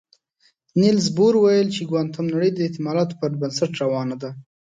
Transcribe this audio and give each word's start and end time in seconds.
نيلز 0.79 1.07
بور 1.17 1.33
ویل 1.39 1.67
چې 1.75 1.81
کوانتم 1.89 2.25
نړۍ 2.33 2.49
د 2.53 2.59
احتمالاتو 2.67 3.19
پر 3.21 3.31
بنسټ 3.39 3.71
روانه 3.83 4.15
ده. 4.21 4.29